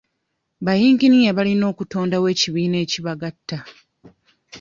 [0.65, 3.59] Bayinginiya balina okutondawo ekibiina ekibagatta.